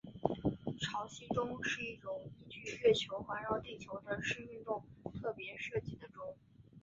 [0.81, 4.83] 潮汐钟是一种依据月球环绕地球的视运动
[5.21, 6.35] 特别设计的钟。